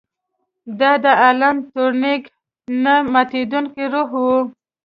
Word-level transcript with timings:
دا 0.79 0.91
د 1.03 1.05
الن 1.27 1.55
ټورینګ 1.71 2.23
نه 2.83 2.95
ماتیدونکی 3.13 3.85
روح 3.93 4.09
و 4.23 4.25